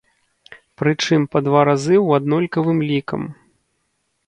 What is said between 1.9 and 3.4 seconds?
ў аднолькавым лікам.